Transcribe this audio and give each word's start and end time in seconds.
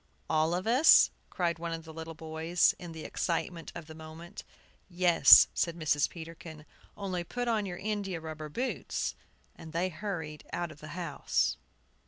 "All 0.27 0.55
of 0.55 0.65
us?" 0.65 1.11
cried 1.29 1.59
one 1.59 1.73
of 1.73 1.85
the 1.85 1.93
little 1.93 2.15
boys, 2.15 2.73
in 2.79 2.91
the 2.91 3.03
excitement 3.03 3.71
of 3.75 3.85
the 3.85 3.93
moment. 3.93 4.43
"Yes," 4.89 5.47
said 5.53 5.77
Mrs. 5.77 6.09
Peterkin, 6.09 6.65
"only 6.97 7.23
put 7.23 7.47
on 7.47 7.67
your 7.67 7.77
india 7.77 8.19
rubber 8.19 8.49
boots." 8.49 9.13
And 9.55 9.73
they 9.73 9.89
hurried 9.89 10.43
out 10.51 10.71
of 10.71 10.79
the 10.79 10.97
house. 10.97 11.55